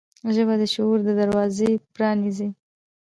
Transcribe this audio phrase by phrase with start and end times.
[0.35, 2.49] ژبه د شعور دروازه پرانیزي